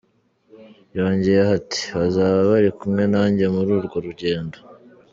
"Yongeyeho 0.97 1.51
ati 1.59 1.81
"Bazaba 1.97 2.37
bari 2.49 2.69
kumwe 2.77 3.03
nanjye 3.13 3.45
muri 3.55 3.69
urwo 3.77 3.97
rugendo. 4.07 4.57